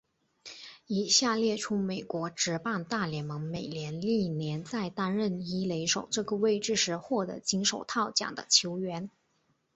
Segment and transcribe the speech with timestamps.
[0.87, 9.11] 以下列出美国职棒大联盟美联历年在担任一垒手这个位置时获得金手套奖的球员。